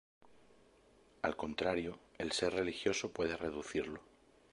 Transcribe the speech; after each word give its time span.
Al 1.21 1.35
contrario, 1.37 1.99
el 2.17 2.31
ser 2.31 2.53
religioso 2.55 3.11
puede 3.11 3.37
reducirlo. 3.37 4.01